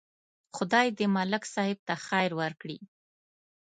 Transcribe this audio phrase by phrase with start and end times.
[0.55, 2.79] خدای دې ملک صاحب ته خیر ورکړي.